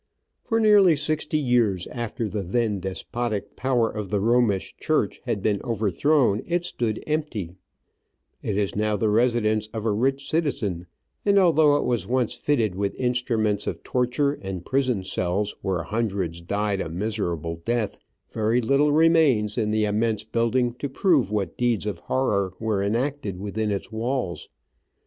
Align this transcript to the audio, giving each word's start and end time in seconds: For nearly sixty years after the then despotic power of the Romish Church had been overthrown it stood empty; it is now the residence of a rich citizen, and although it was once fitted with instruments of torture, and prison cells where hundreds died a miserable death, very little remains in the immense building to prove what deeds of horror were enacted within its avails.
For 0.43 0.59
nearly 0.59 0.95
sixty 0.95 1.37
years 1.37 1.85
after 1.91 2.27
the 2.27 2.41
then 2.41 2.79
despotic 2.79 3.55
power 3.55 3.87
of 3.87 4.09
the 4.09 4.19
Romish 4.19 4.75
Church 4.77 5.21
had 5.25 5.43
been 5.43 5.61
overthrown 5.63 6.41
it 6.47 6.65
stood 6.65 7.03
empty; 7.05 7.53
it 8.41 8.57
is 8.57 8.75
now 8.75 8.97
the 8.97 9.09
residence 9.11 9.67
of 9.75 9.85
a 9.85 9.91
rich 9.91 10.27
citizen, 10.27 10.87
and 11.23 11.37
although 11.37 11.77
it 11.77 11.85
was 11.85 12.07
once 12.07 12.33
fitted 12.33 12.73
with 12.73 12.95
instruments 12.99 13.67
of 13.67 13.83
torture, 13.83 14.31
and 14.41 14.65
prison 14.65 15.03
cells 15.03 15.55
where 15.61 15.83
hundreds 15.83 16.41
died 16.41 16.81
a 16.81 16.89
miserable 16.89 17.61
death, 17.63 17.99
very 18.31 18.59
little 18.59 18.91
remains 18.91 19.55
in 19.55 19.69
the 19.69 19.85
immense 19.85 20.23
building 20.23 20.73
to 20.79 20.89
prove 20.89 21.29
what 21.29 21.59
deeds 21.59 21.85
of 21.85 21.99
horror 21.99 22.53
were 22.59 22.81
enacted 22.81 23.37
within 23.39 23.69
its 23.69 23.89
avails. 23.89 24.49